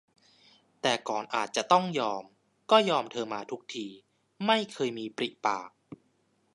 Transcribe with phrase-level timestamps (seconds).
[0.81, 2.23] แต่ก่อนอาจจะต้องยอม
[2.71, 3.85] ก็ยอมเธอมาทุกที
[4.45, 5.69] ไม่เคยมีปริปาก